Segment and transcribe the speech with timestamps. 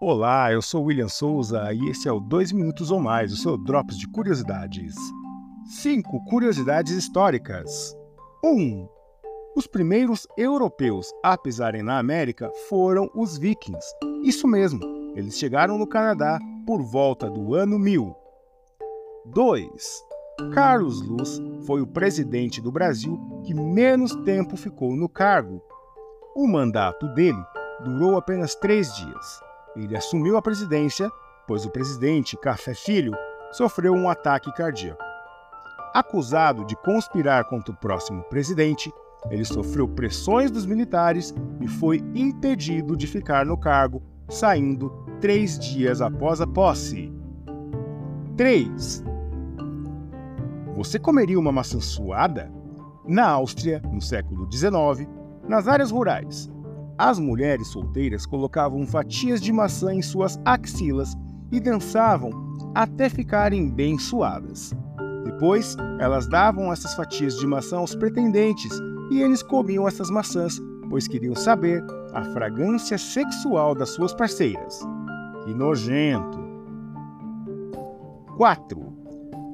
[0.00, 3.58] Olá, eu sou William Souza e esse é o 2 Minutos ou Mais, o seu
[3.58, 4.94] Drops de Curiosidades.
[5.82, 7.96] 5 Curiosidades Históricas
[8.44, 8.48] 1.
[8.48, 8.88] Um,
[9.56, 13.84] os primeiros europeus a pisarem na América foram os vikings.
[14.22, 14.80] Isso mesmo,
[15.16, 18.14] eles chegaram no Canadá por volta do ano 1000.
[19.26, 20.04] 2.
[20.54, 25.60] Carlos Luz foi o presidente do Brasil que menos tempo ficou no cargo.
[26.36, 27.42] O mandato dele
[27.82, 29.47] durou apenas três dias.
[29.78, 31.08] Ele assumiu a presidência,
[31.46, 33.12] pois o presidente Café Filho
[33.52, 35.00] sofreu um ataque cardíaco.
[35.94, 38.92] Acusado de conspirar contra o próximo presidente,
[39.30, 46.00] ele sofreu pressões dos militares e foi impedido de ficar no cargo, saindo três dias
[46.00, 47.12] após a posse.
[48.36, 49.04] 3.
[50.76, 52.52] Você comeria uma maçã suada?
[53.06, 55.08] Na Áustria, no século XIX,
[55.48, 56.50] nas áreas rurais,
[56.98, 61.16] as mulheres solteiras colocavam fatias de maçã em suas axilas
[61.52, 62.30] e dançavam
[62.74, 64.74] até ficarem bem suadas.
[65.24, 68.72] Depois, elas davam essas fatias de maçã aos pretendentes
[69.10, 70.58] e eles comiam essas maçãs,
[70.90, 74.80] pois queriam saber a fragrância sexual das suas parceiras.
[75.44, 76.38] Que nojento!
[78.36, 78.98] 4.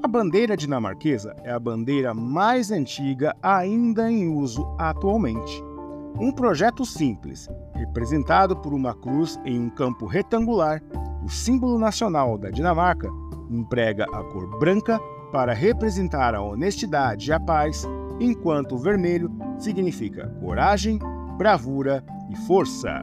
[0.03, 5.74] A bandeira dinamarquesa é a bandeira mais antiga ainda em uso atualmente.
[6.19, 10.81] Um projeto simples, representado por uma cruz em um campo retangular,
[11.25, 13.09] o símbolo nacional da Dinamarca
[13.51, 15.01] emprega a cor branca
[15.33, 17.85] para representar a honestidade e a paz,
[18.21, 21.01] enquanto o vermelho significa coragem,
[21.37, 23.03] bravura e força.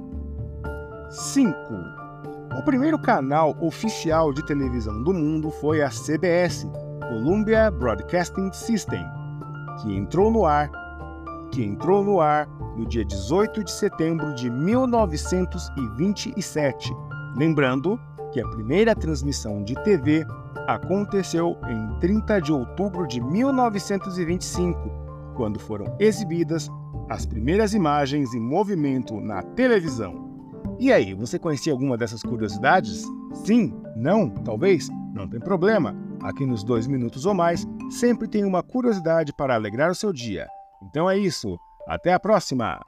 [1.10, 1.54] 5.
[2.58, 6.66] O primeiro canal oficial de televisão do mundo foi a CBS,
[7.10, 9.06] Columbia Broadcasting System,
[9.82, 10.70] que entrou no ar,
[11.52, 16.92] que entrou no ar no dia 18 de setembro de 1927.
[17.36, 18.00] Lembrando
[18.32, 20.26] que a primeira transmissão de TV
[20.68, 24.80] aconteceu em 30 de outubro de 1925,
[25.36, 26.68] quando foram exibidas
[27.10, 30.30] as primeiras imagens em movimento na televisão.
[30.80, 33.04] E aí, você conhecia alguma dessas curiosidades?
[33.34, 33.74] Sim?
[33.96, 34.30] Não?
[34.30, 34.90] Talvez?
[35.14, 35.96] Não tem problema.
[36.24, 40.48] Aqui nos dois minutos ou mais, sempre tem uma curiosidade para alegrar o seu dia.
[40.82, 41.60] Então é isso.
[41.88, 42.80] Até a próxima!